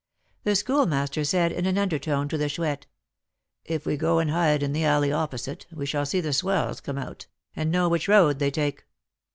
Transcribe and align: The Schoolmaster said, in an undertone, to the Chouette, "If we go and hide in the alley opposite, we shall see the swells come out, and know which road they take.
The 0.45 0.55
Schoolmaster 0.55 1.23
said, 1.23 1.51
in 1.51 1.67
an 1.67 1.77
undertone, 1.77 2.27
to 2.29 2.37
the 2.39 2.49
Chouette, 2.49 2.87
"If 3.65 3.85
we 3.85 3.97
go 3.97 4.17
and 4.17 4.31
hide 4.31 4.63
in 4.63 4.73
the 4.73 4.83
alley 4.83 5.11
opposite, 5.11 5.67
we 5.71 5.85
shall 5.85 6.07
see 6.07 6.21
the 6.21 6.33
swells 6.33 6.81
come 6.81 6.97
out, 6.97 7.27
and 7.55 7.69
know 7.69 7.87
which 7.87 8.07
road 8.07 8.39
they 8.39 8.49
take. 8.49 8.87